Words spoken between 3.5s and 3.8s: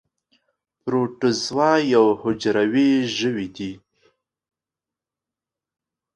دي